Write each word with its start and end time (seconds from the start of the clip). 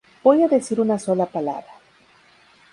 Voy 0.23 0.41
a 0.41 0.47
decir 0.47 0.79
una 0.81 0.97
sola 0.97 1.27
palabra:. 1.27 1.75